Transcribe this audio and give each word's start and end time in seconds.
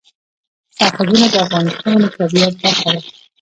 سرحدونه 0.77 1.25
د 1.33 1.35
افغانستان 1.45 1.95
د 2.01 2.05
طبیعت 2.17 2.53
برخه 2.61 2.89
ده. 2.95 3.01